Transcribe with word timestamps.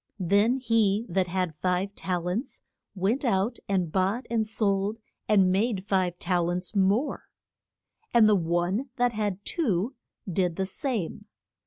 Then 0.19 0.57
he 0.57 1.05
that 1.09 1.27
had 1.27 1.53
five 1.53 1.93
tal 1.93 2.27
ents 2.27 2.63
went 2.95 3.23
out 3.23 3.59
and 3.69 3.91
bought 3.91 4.25
and 4.31 4.47
sold 4.47 4.97
and 5.29 5.51
made 5.51 5.85
five 5.85 6.17
tal 6.17 6.49
ents 6.49 6.75
more. 6.75 7.25
And 8.11 8.27
the 8.27 8.33
one 8.35 8.89
that 8.95 9.13
had 9.13 9.45
two 9.45 9.93
did 10.27 10.55
the 10.55 10.65
same. 10.65 11.25